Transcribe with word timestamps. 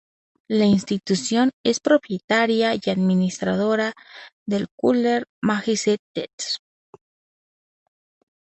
La 0.47 0.65
institución 0.65 1.51
es 1.63 1.79
propietaria 1.79 2.73
y 2.73 2.81
administradora 2.89 3.93
del 4.47 4.67
"Cutler 4.75 5.27
Majestic 5.43 6.01
Theatre". 6.11 6.47